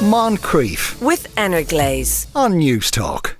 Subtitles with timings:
[0.00, 1.34] Moncrieff with
[1.68, 3.34] Glaze on Newstalk.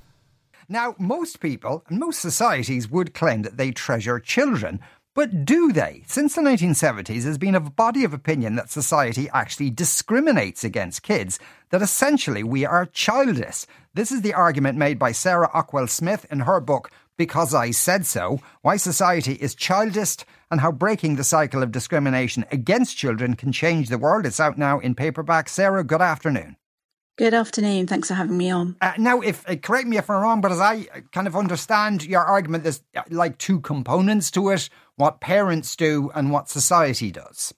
[0.68, 4.78] Now, most people and most societies would claim that they treasure children,
[5.14, 6.02] but do they?
[6.06, 11.38] Since the 1970s, there's been a body of opinion that society actually discriminates against kids,
[11.70, 13.64] that essentially we are childist.
[13.94, 18.04] This is the argument made by Sarah Ockwell Smith in her book, Because I Said
[18.04, 23.52] So Why Society is Childist and How Breaking the Cycle of Discrimination Against Children Can
[23.52, 24.26] Change the World.
[24.26, 25.48] It's out now in paperback.
[25.48, 26.56] Sarah, good afternoon.
[27.16, 27.86] Good afternoon.
[27.86, 28.76] Thanks for having me on.
[28.80, 32.04] Uh, now, if uh, correct me if I'm wrong, but as I kind of understand
[32.04, 37.12] your argument, there's uh, like two components to it: what parents do and what society
[37.12, 37.52] does.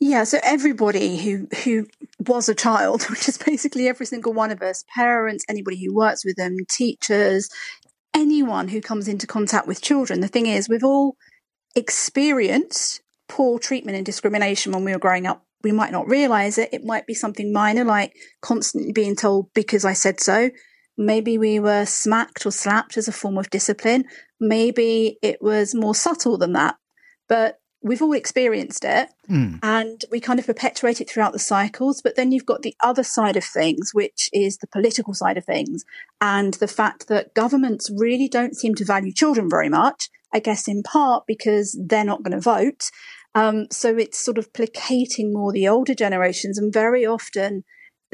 [0.00, 1.86] Yeah, so everybody who who
[2.18, 6.22] was a child, which is basically every single one of us, parents, anybody who works
[6.22, 7.48] with them, teachers,
[8.12, 10.20] anyone who comes into contact with children.
[10.20, 11.16] The thing is, we've all
[11.74, 16.68] experienced poor treatment and discrimination when we were growing up we might not realize it.
[16.72, 20.50] It might be something minor, like constantly being told because I said so.
[20.96, 24.04] Maybe we were smacked or slapped as a form of discipline.
[24.38, 26.76] Maybe it was more subtle than that.
[27.28, 29.58] But we've all experienced it mm.
[29.62, 32.00] and we kind of perpetuate it throughout the cycles.
[32.00, 35.44] But then you've got the other side of things, which is the political side of
[35.44, 35.84] things
[36.20, 40.10] and the fact that governments really don't seem to value children very much.
[40.34, 42.90] I guess in part because they're not going to vote.
[43.34, 47.64] Um, so it's sort of placating more the older generations, and very often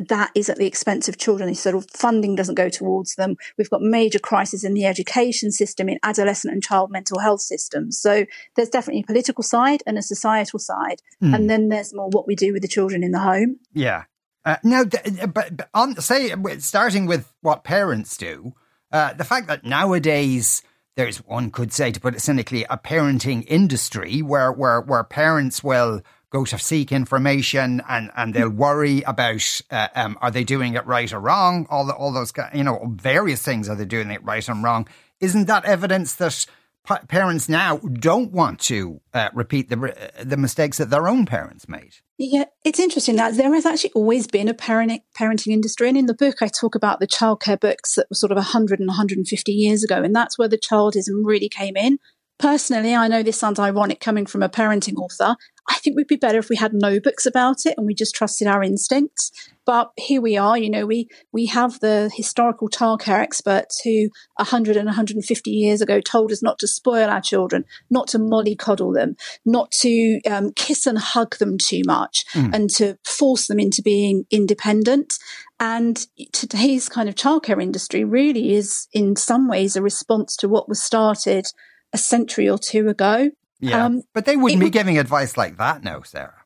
[0.08, 1.54] that is at the expense of children.
[1.54, 3.36] Sort of funding doesn't go towards them.
[3.58, 7.98] We've got major crises in the education system, in adolescent and child mental health systems.
[7.98, 8.24] So
[8.56, 11.34] there's definitely a political side and a societal side, mm.
[11.34, 13.58] and then there's more what we do with the children in the home.
[13.72, 14.04] Yeah.
[14.42, 18.54] Uh, now, but, but on say starting with what parents do,
[18.90, 20.62] uh, the fact that nowadays
[20.96, 25.62] there's one could say, to put it cynically, a parenting industry where where where parents
[25.62, 30.74] will go to seek information and, and they'll worry about uh, um, are they doing
[30.74, 31.66] it right or wrong?
[31.70, 34.86] All the, all those you know various things are they doing it right and wrong?
[35.20, 36.46] Isn't that evidence that
[37.08, 41.94] parents now don't want to uh, repeat the the mistakes that their own parents made?
[42.18, 45.88] Yeah, it's interesting that there has actually always been a parenting, parenting industry.
[45.88, 48.78] And in the book, I talk about the childcare books that were sort of 100
[48.78, 50.02] and 150 years ago.
[50.02, 51.98] And that's where the childism really came in.
[52.40, 55.36] Personally, I know this sounds ironic coming from a parenting author.
[55.68, 58.14] I think we'd be better if we had no books about it and we just
[58.14, 59.30] trusted our instincts.
[59.66, 64.78] But here we are, you know, we, we have the historical childcare experts who 100
[64.78, 69.16] and 150 years ago told us not to spoil our children, not to mollycoddle them,
[69.44, 72.54] not to um, kiss and hug them too much, mm.
[72.54, 75.18] and to force them into being independent.
[75.60, 80.70] And today's kind of childcare industry really is, in some ways, a response to what
[80.70, 81.44] was started
[81.92, 83.30] a century or two ago.
[83.60, 86.40] Yeah, um, but they wouldn't be giving advice like that now, Sarah.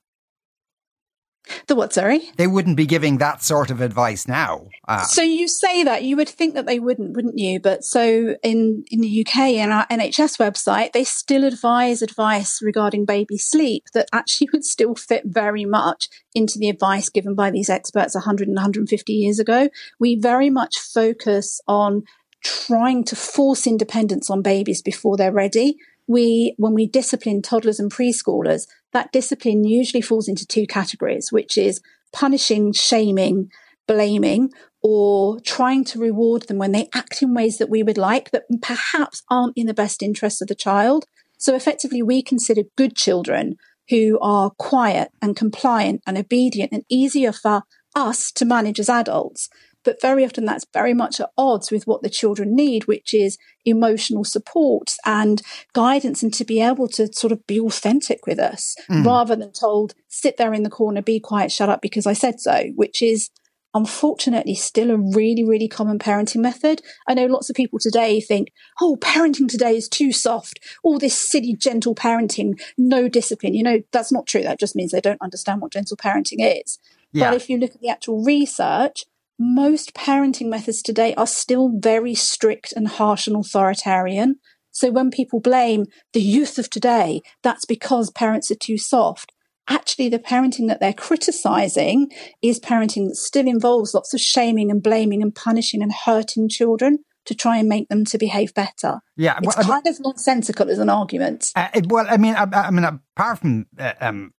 [1.67, 2.23] The what, sorry?
[2.37, 4.69] They wouldn't be giving that sort of advice now.
[4.89, 7.61] Uh, so you say that you would think that they wouldn't, wouldn't you?
[7.61, 13.05] But so in in the UK in our NHS website, they still advise advice regarding
[13.05, 17.69] baby sleep that actually would still fit very much into the advice given by these
[17.69, 19.69] experts 100 and 150 years ago.
[20.01, 22.05] We very much focus on
[22.45, 25.77] trying to force independence on babies before they're ready.
[26.07, 31.59] We, when we discipline toddlers and preschoolers, that discipline usually falls into two categories, which
[31.59, 31.81] is
[32.13, 33.51] punishing, shaming,
[33.89, 34.51] blaming,
[34.83, 38.45] or trying to reward them when they act in ways that we would like that
[38.61, 41.07] perhaps aren't in the best interest of the child.
[41.39, 43.57] So effectively, we consider good children
[43.89, 47.63] who are quiet and compliant and obedient and easier for
[47.95, 49.49] us to manage as adults.
[49.85, 53.39] But very often that's very much at odds with what the children need, which is
[53.65, 58.75] emotional support and guidance and to be able to sort of be authentic with us
[58.91, 59.05] mm.
[59.05, 62.41] rather than told, sit there in the corner, be quiet, shut up because I said
[62.41, 63.31] so, which is
[63.75, 66.81] unfortunately still a really, really common parenting method.
[67.09, 70.61] I know lots of people today think, oh, parenting today is too soft.
[70.85, 73.55] All this silly, gentle parenting, no discipline.
[73.55, 74.43] You know, that's not true.
[74.43, 76.79] That just means they don't understand what gentle parenting is.
[77.13, 77.31] Yeah.
[77.31, 79.05] But if you look at the actual research,
[79.39, 84.37] most parenting methods today are still very strict and harsh and authoritarian.
[84.71, 89.33] So when people blame the youth of today, that's because parents are too soft.
[89.69, 92.11] Actually, the parenting that they're criticizing
[92.43, 96.99] is parenting that still involves lots of shaming and blaming and punishing and hurting children
[97.25, 99.01] to try and make them to behave better.
[99.17, 101.51] Yeah, it's well, kind of nonsensical as an argument.
[101.57, 104.33] Uh, well, I mean, I, I mean, apart from uh, um,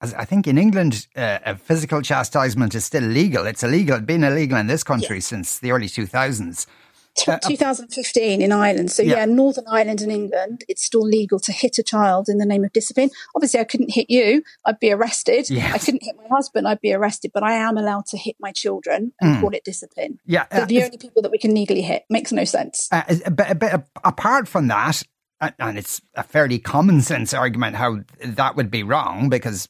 [0.00, 3.46] I think in England, uh, physical chastisement is still legal.
[3.46, 3.96] It's illegal.
[3.96, 5.22] It's been illegal in this country yeah.
[5.22, 6.66] since the early 2000s.
[7.26, 8.92] uh, 2015 in Ireland.
[8.92, 9.16] So, yeah.
[9.16, 9.24] yeah.
[9.24, 12.72] Northern Ireland and England, it's still legal to hit a child in the name of
[12.72, 13.10] discipline.
[13.34, 15.50] Obviously, I couldn't hit you, I'd be arrested.
[15.50, 15.74] Yes.
[15.74, 18.52] I couldn't hit my husband, I'd be arrested, but I am allowed to hit my
[18.52, 19.40] children and mm.
[19.40, 20.20] call it discipline.
[20.26, 20.46] Yeah.
[20.48, 22.04] They're uh, the only people that we can legally hit.
[22.08, 22.88] Makes no sense.
[22.92, 23.02] Uh,
[23.32, 25.02] but, but apart from that,
[25.40, 29.68] and it's a fairly common sense argument how that would be wrong because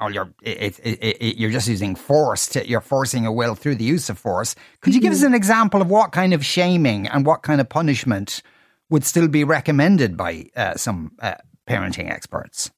[0.00, 3.76] all you're it, it, it, you're just using force to, you're forcing a will through
[3.76, 4.56] the use of force.
[4.80, 5.28] Could you give us mm-hmm.
[5.28, 8.42] an example of what kind of shaming and what kind of punishment
[8.88, 11.34] would still be recommended by uh, some uh,
[11.68, 12.70] parenting experts?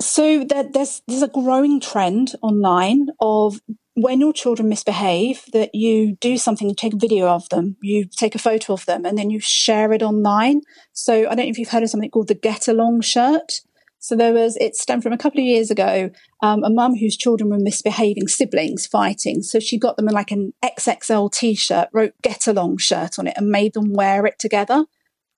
[0.00, 3.60] So there, there's there's a growing trend online of
[3.94, 8.06] when your children misbehave that you do something you take a video of them you
[8.06, 10.62] take a photo of them and then you share it online.
[10.92, 13.60] So i don't know if you've heard of something called the get along shirt
[14.02, 16.10] so there was, it stemmed from a couple of years ago,
[16.42, 19.42] um, a mum whose children were misbehaving, siblings fighting.
[19.42, 23.34] So she got them in like an XXL t-shirt, wrote get along shirt on it
[23.36, 24.86] and made them wear it together.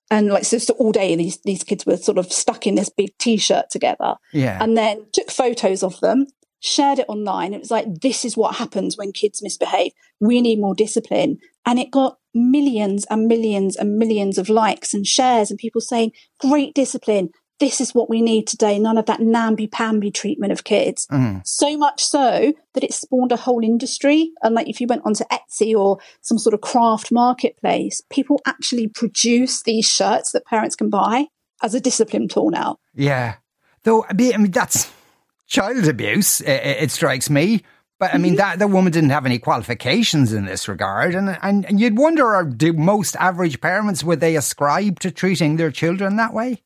[0.09, 2.89] And like, so, so all day these, these kids were sort of stuck in this
[2.89, 4.15] big t-shirt together.
[4.33, 4.57] Yeah.
[4.59, 6.25] And then took photos of them,
[6.59, 7.53] shared it online.
[7.53, 9.91] It was like, this is what happens when kids misbehave.
[10.19, 11.37] We need more discipline.
[11.67, 16.13] And it got millions and millions and millions of likes and shares and people saying,
[16.39, 17.29] great discipline
[17.59, 18.77] this is what we need today.
[18.79, 21.07] None of that namby-pamby treatment of kids.
[21.07, 21.45] Mm.
[21.47, 24.31] So much so that it spawned a whole industry.
[24.43, 28.87] And like if you went onto Etsy or some sort of craft marketplace, people actually
[28.87, 31.27] produce these shirts that parents can buy
[31.63, 32.77] as a discipline tool now.
[32.93, 33.35] Yeah.
[33.83, 34.91] Though, I mean, that's
[35.47, 37.63] child abuse, it, it strikes me.
[37.97, 38.37] But I mean, mm-hmm.
[38.39, 42.43] that the woman didn't have any qualifications in this regard, and, and and you'd wonder:
[42.43, 46.61] Do most average parents would they ascribe to treating their children that way?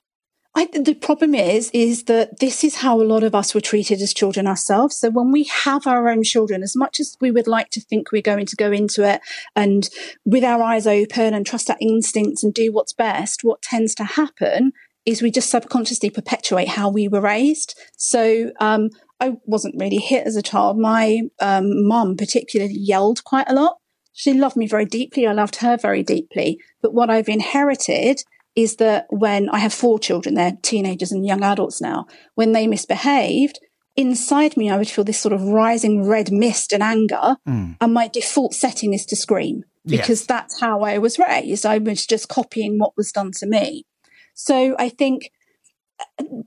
[0.56, 4.01] I, the problem is, is that this is how a lot of us were treated
[4.01, 4.96] as children ourselves.
[4.98, 8.12] So when we have our own children, as much as we would like to think
[8.12, 9.22] we're going to go into it
[9.56, 9.88] and
[10.25, 14.04] with our eyes open and trust our instincts and do what's best, what tends to
[14.04, 14.74] happen
[15.06, 17.80] is we just subconsciously perpetuate how we were raised.
[17.96, 20.78] So, um, I wasn't really hit as a child.
[20.80, 23.78] My um, mum particularly yelled quite a lot.
[24.13, 25.28] She loved me very deeply.
[25.28, 26.60] I loved her very deeply.
[26.81, 28.24] But what I've inherited
[28.56, 32.06] is that when I have four children, they're teenagers and young adults now,
[32.36, 33.60] when they misbehaved,
[33.96, 37.38] inside me, I would feel this sort of rising red mist and anger.
[37.48, 37.78] Mm.
[37.80, 40.25] And my default setting is to scream because yes.
[40.25, 41.66] that's how I was raised.
[41.66, 43.86] I was just copying what was done to me.
[44.34, 45.31] So I think,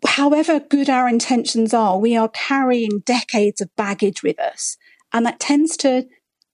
[0.06, 4.76] however good our intentions are, we are carrying decades of baggage with us.
[5.12, 6.06] And that tends to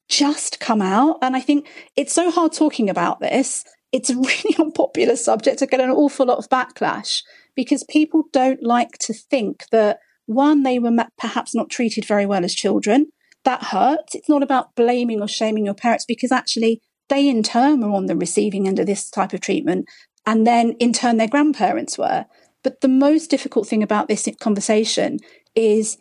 [0.09, 1.19] just come out.
[1.23, 5.67] And I think it's so hard talking about this it's a really unpopular subject to
[5.67, 7.23] get an awful lot of backlash
[7.55, 12.45] because people don't like to think that one, they were perhaps not treated very well
[12.45, 13.07] as children.
[13.45, 14.15] That hurts.
[14.15, 18.07] It's not about blaming or shaming your parents because actually they in turn were on
[18.07, 19.87] the receiving end of this type of treatment.
[20.27, 22.27] And then in turn, their grandparents were.
[22.63, 25.19] But the most difficult thing about this conversation
[25.55, 25.97] is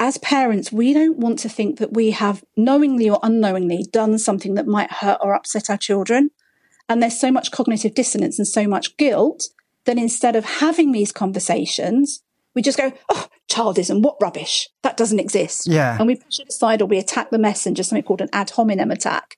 [0.00, 4.54] as parents, we don't want to think that we have knowingly or unknowingly done something
[4.54, 6.30] that might hurt or upset our children.
[6.88, 9.48] And there's so much cognitive dissonance and so much guilt
[9.84, 12.22] that instead of having these conversations,
[12.54, 14.68] we just go, oh, childism, what rubbish.
[14.82, 15.66] That doesn't exist.
[15.66, 15.96] Yeah.
[15.98, 18.90] And we push it aside or we attack the messenger, something called an ad hominem
[18.90, 19.36] attack.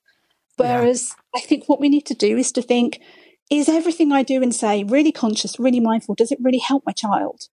[0.57, 1.39] Whereas yeah.
[1.39, 2.99] I think what we need to do is to think,
[3.49, 6.15] is everything I do and say really conscious, really mindful?
[6.15, 7.43] Does it really help my child?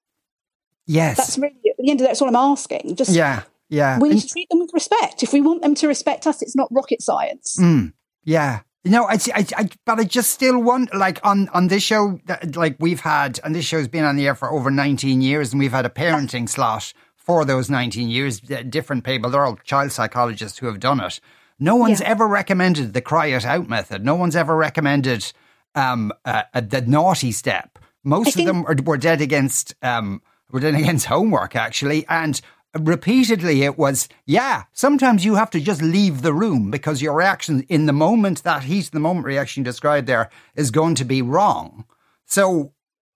[0.86, 1.16] Yes.
[1.16, 2.96] That's really, at the end of that, that's all I'm asking.
[2.96, 3.42] Just, yeah.
[3.68, 3.98] Yeah.
[3.98, 5.22] We need to treat them with respect.
[5.22, 7.56] If we want them to respect us, it's not rocket science.
[7.60, 8.60] Mm, yeah.
[8.84, 12.20] You know, I, I, I, but I just still want, like, on, on this show,
[12.54, 15.58] like, we've had, and this show's been on the air for over 19 years, and
[15.58, 18.40] we've had a parenting slot for those 19 years.
[18.40, 21.18] Different people, they're all child psychologists who have done it.
[21.58, 22.08] No one's yeah.
[22.08, 24.04] ever recommended the cry it out method.
[24.04, 25.32] No one's ever recommended
[25.74, 27.78] um, uh, uh, the naughty step.
[28.02, 32.40] Most of them are, were dead against um, were dead against homework actually, and
[32.78, 37.64] repeatedly it was, yeah, sometimes you have to just leave the room because your reaction
[37.68, 41.84] in the moment, that heat the moment reaction described there, is going to be wrong.
[42.26, 42.72] So,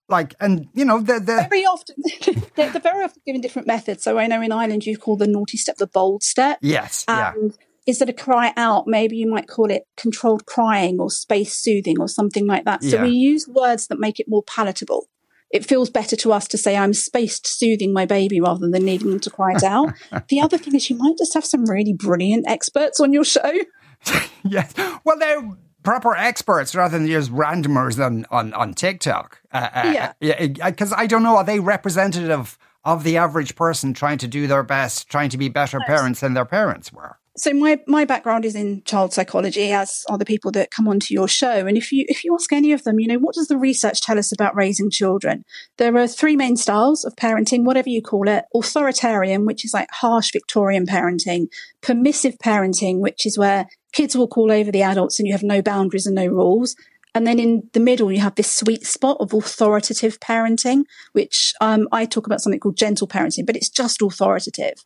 [0.07, 1.95] like, and you know, the, the very often
[2.55, 4.03] they're, they're, very often given different methods.
[4.03, 6.59] So I know in Ireland you call the naughty step the bold step.
[6.61, 7.65] Yes, and yeah.
[7.87, 12.07] Instead of cry out, maybe you might call it controlled crying or space soothing or
[12.07, 12.83] something like that.
[12.83, 13.03] So yeah.
[13.03, 15.07] we use words that make it more palatable
[15.51, 19.09] it feels better to us to say I'm spaced soothing my baby rather than needing
[19.09, 19.93] them to cry it out.
[20.29, 23.51] the other thing is you might just have some really brilliant experts on your show.
[24.43, 24.73] yes.
[25.03, 25.41] Well, they're
[25.83, 29.41] proper experts rather than just randomers on, on, on TikTok.
[29.51, 30.47] Uh, uh, yeah.
[30.47, 34.47] Because uh, I don't know, are they representative of the average person trying to do
[34.47, 37.17] their best, trying to be better parents than their parents were?
[37.39, 41.13] So my my background is in child psychology, as are the people that come onto
[41.13, 41.65] your show.
[41.67, 44.01] And if you if you ask any of them, you know, what does the research
[44.01, 45.45] tell us about raising children?
[45.77, 49.87] There are three main styles of parenting, whatever you call it: authoritarian, which is like
[49.89, 51.47] harsh Victorian parenting;
[51.79, 55.61] permissive parenting, which is where kids will call over the adults and you have no
[55.61, 56.75] boundaries and no rules.
[57.15, 61.87] And then in the middle, you have this sweet spot of authoritative parenting, which um,
[61.93, 64.83] I talk about something called gentle parenting, but it's just authoritative.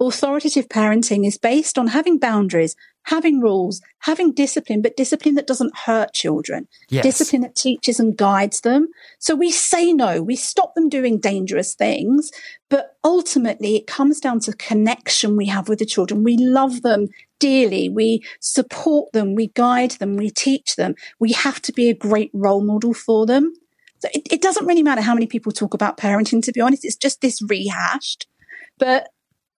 [0.00, 2.74] Authoritative parenting is based on having boundaries,
[3.04, 7.04] having rules, having discipline, but discipline that doesn't hurt children, Yes.
[7.04, 8.88] discipline that teaches and guides them.
[9.18, 12.30] So we say no, we stop them doing dangerous things,
[12.68, 16.24] but ultimately it comes down to connection we have with the children.
[16.24, 17.08] We love them
[17.38, 20.94] dearly, we support them, we guide them, we teach them.
[21.20, 23.52] We have to be a great role model for them.
[23.98, 26.84] So it, it doesn't really matter how many people talk about parenting, to be honest,
[26.84, 28.26] it's just this rehashed.
[28.78, 29.08] But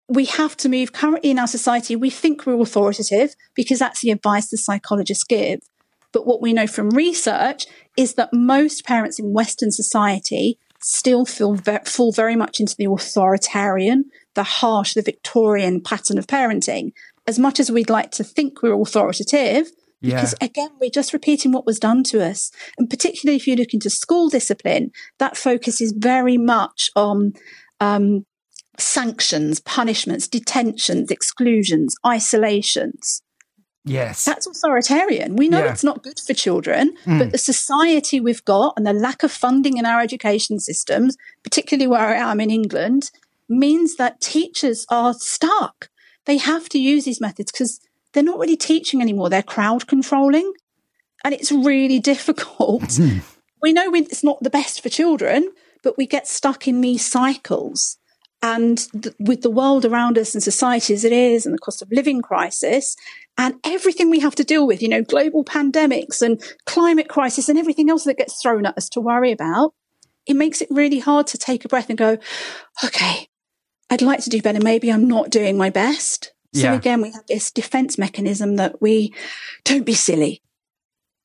[0.09, 1.97] we have to move currently in our society.
[1.97, 5.61] We think we're authoritative because that's the advice the psychologists give.
[6.13, 11.55] But what we know from research is that most parents in Western society still feel
[11.55, 16.93] ve- fall very much into the authoritarian, the harsh, the Victorian pattern of parenting.
[17.27, 20.15] As much as we'd like to think we're authoritative, Yeah.
[20.17, 22.53] because again, we're just repeating what was done to us.
[22.79, 27.33] And particularly if you look into school discipline, that focus is very much on
[27.81, 28.25] um,
[28.81, 33.23] sanctions, punishments, detentions, exclusions, isolations.
[33.85, 34.25] Yes.
[34.25, 35.37] That's authoritarian.
[35.37, 35.73] We know Yeah.
[35.73, 37.19] it's not good for children, Mm.
[37.21, 41.87] but the society we've got and the lack of funding in our education systems, particularly
[41.87, 43.11] where I am in England,
[43.49, 45.89] means that teachers are stuck.
[46.25, 47.79] They have to use these methods because
[48.13, 49.31] they're not really teaching anymore.
[49.31, 50.53] They're crowd controlling.
[51.25, 52.99] And it's really difficult.
[53.63, 55.51] we know it's not the best for children,
[55.85, 57.99] but we get stuck in these cycles.
[58.43, 61.83] And th- with the world around us and society as it is, and the cost
[61.83, 62.95] of living crisis,
[63.39, 67.59] and everything we have to deal with, you know, global pandemics and climate crisis and
[67.59, 69.75] everything else that gets thrown at us to worry about,
[70.27, 72.19] it makes it really hard to take a breath and go,
[72.85, 73.29] okay,
[73.91, 74.61] I'd like to do better.
[74.61, 76.33] Maybe I'm not doing my best.
[76.55, 76.75] So Yeah.
[76.75, 79.15] again, we have this defense mechanism that we
[79.65, 80.43] don't be silly.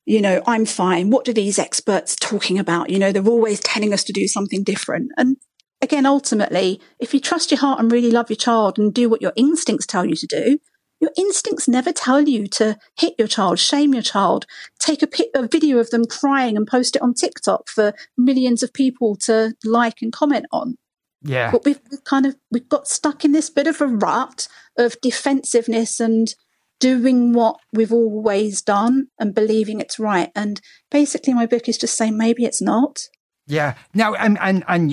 [0.04, 1.10] You know, I'm fine.
[1.10, 2.90] What are these experts talking about?
[2.90, 5.12] You know, they're always telling us to do something different.
[5.16, 5.36] And
[5.82, 9.20] again, ultimately, if you trust your heart and really love your child and do what
[9.20, 10.58] your instincts tell you to do,
[11.00, 14.46] your instincts never tell you to hit your child, shame your child,
[14.78, 18.62] take a, pic- a video of them crying and post it on TikTok for millions
[18.62, 20.78] of people to like and comment on.
[21.22, 21.50] yeah.
[21.50, 24.46] But we've, we've kind of we've got stuck in this bit of a rut
[24.78, 26.32] of defensiveness and
[26.78, 30.30] doing what we've always done and believing it's right.
[30.36, 33.08] And basically, my book is just saying maybe it's not.
[33.48, 33.74] Yeah.
[33.92, 34.92] Now, and and and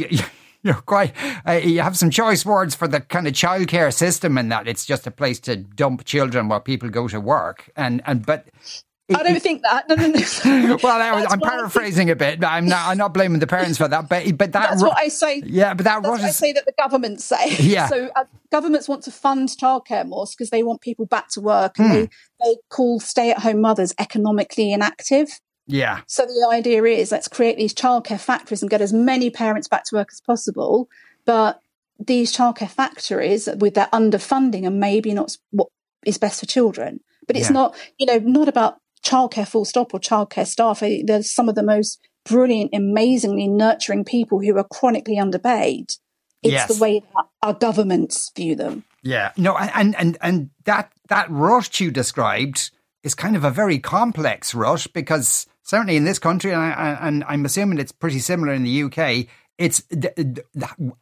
[0.63, 1.13] you're quite.
[1.47, 4.85] Uh, you have some choice words for the kind of childcare system, and that it's
[4.85, 7.69] just a place to dump children while people go to work.
[7.75, 8.47] And and but.
[9.11, 9.89] I don't think that.
[9.89, 10.07] No, no,
[10.67, 10.77] no.
[10.83, 12.43] Well, I, I'm paraphrasing a bit.
[12.43, 12.87] I'm not.
[12.89, 14.07] I'm not blaming the parents for that.
[14.07, 14.69] But but that.
[14.69, 15.41] That's what I say.
[15.43, 17.55] yeah, but that That's what I say that the governments say.
[17.59, 17.87] Yeah.
[17.87, 21.79] So uh, governments want to fund childcare more because they want people back to work,
[21.79, 21.93] and Hmm.
[21.93, 22.09] they
[22.43, 25.29] they call stay-at-home mothers economically inactive.
[25.69, 26.01] Yeah.
[26.07, 29.83] So the idea is let's create these childcare factories and get as many parents back
[29.85, 30.89] to work as possible.
[31.25, 31.61] But
[31.99, 35.67] these childcare factories, with their underfunding, are maybe not what
[36.05, 37.01] is best for children.
[37.27, 37.53] But it's Yeah.
[37.53, 40.79] not, you know, not about childcare full stop or childcare staff.
[40.79, 45.91] They're some of the most brilliant, amazingly nurturing people who are chronically underpaid.
[46.41, 46.67] It's Yes.
[46.67, 48.85] the way that our governments view them.
[49.03, 52.71] Yeah, no, and and and that that rut you described
[53.03, 57.23] is kind of a very complex rush because certainly in this country, and, I, and
[57.27, 59.27] I'm assuming it's pretty similar in the UK.
[59.59, 60.39] It's th- th-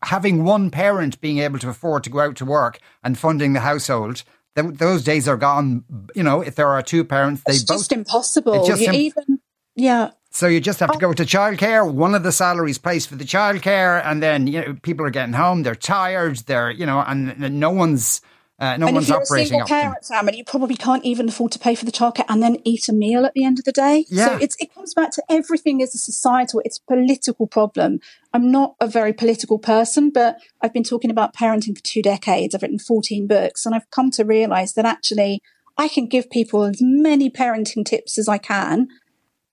[0.03, 3.61] having one parent being able to afford to go out to work and funding the
[3.61, 4.23] household.
[4.57, 5.85] Th- those days are gone.
[6.15, 7.77] You know, if there are two parents, they It's both.
[7.77, 8.55] just impossible.
[8.55, 9.39] It's just im- even,
[9.75, 10.99] yeah, so you just have to oh.
[10.99, 11.89] go to childcare.
[11.89, 15.33] One of the salaries pays for the childcare, and then you know people are getting
[15.33, 15.63] home.
[15.63, 16.37] They're tired.
[16.39, 18.21] They're you know, and, and no one's
[18.59, 21.59] uh, no and if you're a single parent family, you probably can't even afford to
[21.59, 24.05] pay for the childcare and then eat a meal at the end of the day.
[24.09, 24.25] Yeah.
[24.25, 27.99] So it's, it comes back to everything is a societal, it's a political problem.
[28.33, 32.55] I'm not a very political person, but I've been talking about parenting for two decades.
[32.55, 35.41] I've written 14 books and I've come to realize that actually
[35.77, 38.87] I can give people as many parenting tips as I can.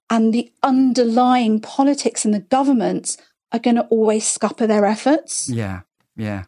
[0.08, 3.18] And the underlying politics and the governments
[3.52, 5.50] are going to always scupper their efforts.
[5.50, 5.80] Yeah,
[6.16, 6.44] yeah.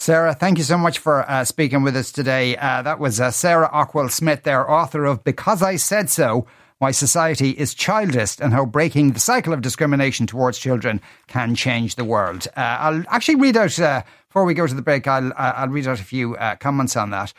[0.00, 2.56] Sarah, thank you so much for uh, speaking with us today.
[2.56, 6.46] Uh, that was uh, Sarah Ockwell Smith, there, author of Because I Said So
[6.78, 11.96] why society is childist and how breaking the cycle of discrimination towards children can change
[11.96, 12.46] the world.
[12.56, 15.68] Uh, I'll actually read out, uh, before we go to the break, I'll, uh, I'll
[15.68, 17.34] read out a few comments on that.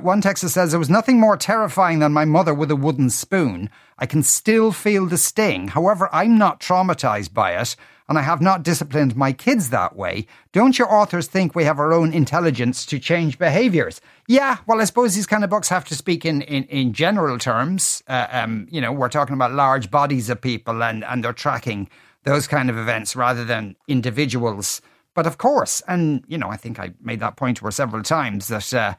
[0.00, 3.68] One texter says, There was nothing more terrifying than my mother with a wooden spoon.
[3.98, 5.68] I can still feel the sting.
[5.68, 7.74] However, I'm not traumatized by it
[8.08, 10.26] and I have not disciplined my kids that way.
[10.52, 14.00] Don't your authors think we have our own intelligence to change behaviours?
[14.28, 17.38] Yeah, well, I suppose these kind of books have to speak in, in, in general
[17.38, 18.02] terms.
[18.08, 21.88] Uh, um, you know, we're talking about large bodies of people and, and they're tracking
[22.24, 24.80] those kind of events rather than individuals.
[25.14, 28.02] But of course, and, you know, I think I made that point to her several
[28.02, 28.72] times that.
[28.72, 28.94] Uh,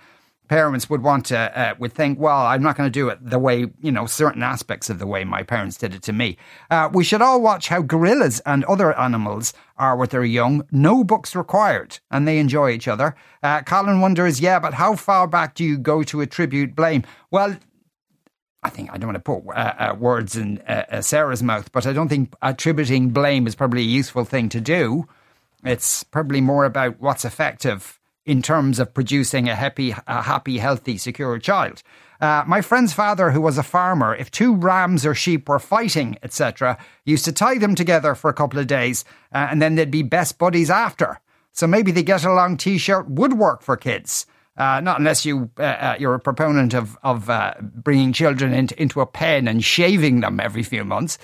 [0.48, 3.40] parents would want to uh, would think, well, I'm not going to do it the
[3.40, 6.38] way you know certain aspects of the way my parents did it to me.
[6.70, 10.66] Uh, we should all watch how gorillas and other animals are with their young.
[10.72, 13.16] No books required, and they enjoy each other.
[13.44, 17.04] Uh, Colin wonders, yeah, but how far back do you go to attribute blame?
[17.32, 17.58] Well.
[18.64, 21.86] I think I don't want to put uh, uh, words in uh, Sarah's mouth, but
[21.86, 25.08] I don't think attributing blame is probably a useful thing to do.
[25.64, 27.98] It's probably more about what's effective
[28.28, 31.82] in terms of producing a happy, a happy, healthy, secure child.
[32.20, 36.18] Uh, my friend's father, who was a farmer, if two rams or sheep were fighting,
[36.22, 39.90] etc., used to tie them together for a couple of days, uh, and then they'd
[39.90, 41.20] be best buddies after.
[41.54, 44.26] So maybe the get along T-shirt would work for kids.
[44.58, 48.82] Uh, not unless you uh, uh, you're a proponent of of uh, bringing children into
[48.82, 51.20] into a pen and shaving them every few months.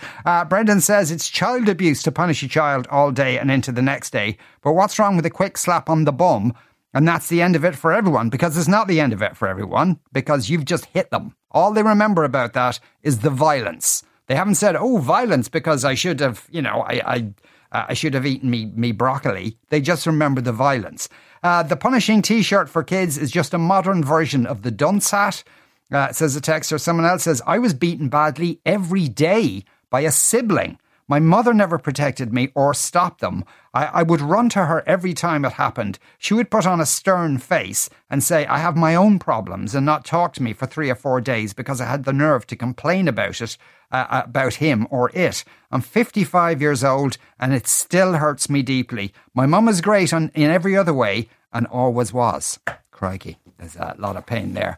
[0.49, 4.11] Brendan says it's child abuse to punish a child all day and into the next
[4.11, 4.37] day.
[4.61, 6.53] But what's wrong with a quick slap on the bum
[6.93, 9.35] and that's the end of it for everyone because it's not the end of it
[9.35, 11.35] for everyone because you've just hit them.
[11.51, 14.03] All they remember about that is the violence.
[14.27, 17.33] They haven't said, "Oh, violence," because I should have, you know, I I,
[17.71, 19.57] uh, I should have eaten me me broccoli.
[19.69, 21.09] They just remember the violence.
[21.43, 25.43] Uh, the punishing T-shirt for kids is just a modern version of the dunce hat.
[25.91, 26.79] Uh, says a texter.
[26.79, 31.77] Someone else says, "I was beaten badly every day by a sibling." My mother never
[31.77, 33.43] protected me or stopped them.
[33.73, 35.99] I, I, would run to her every time it happened.
[36.17, 39.85] She would put on a stern face and say, I have my own problems, and
[39.85, 42.55] not talk to me for three or four days because I had the nerve to
[42.55, 43.57] complain about it,
[43.91, 45.43] uh, uh about him or it.
[45.71, 49.13] I'm 55 years old and it still hurts me deeply.
[49.33, 52.59] My mum is great on, in every other way and always was.
[52.91, 54.77] Crikey, there's a lot of pain there.